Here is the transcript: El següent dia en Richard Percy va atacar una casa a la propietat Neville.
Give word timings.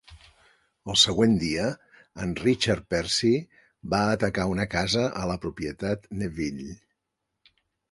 El 0.93 0.95
següent 1.01 1.35
dia 1.43 1.65
en 2.23 2.31
Richard 2.39 2.81
Percy 2.95 3.31
va 3.95 4.01
atacar 4.15 4.49
una 4.55 4.67
casa 4.73 5.07
a 5.23 5.29
la 5.35 5.39
propietat 5.47 6.11
Neville. 6.25 6.75